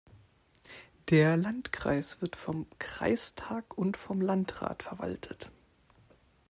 Der 1.11 1.37
Landkreis 1.37 2.21
wird 2.23 2.35
vom 2.35 2.65
Kreistag 2.79 3.77
und 3.77 3.97
vom 3.97 4.19
Landrat 4.19 4.81
verwaltet. 4.81 5.51